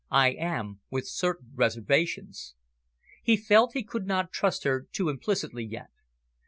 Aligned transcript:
"I 0.09 0.31
am 0.31 0.79
with 0.89 1.07
certain 1.07 1.51
reservations." 1.53 2.55
He 3.21 3.37
felt 3.37 3.73
he 3.73 3.83
could 3.83 4.07
not 4.07 4.31
trust 4.31 4.63
her 4.63 4.87
too 4.91 5.09
implicitly 5.09 5.63
yet. 5.63 5.91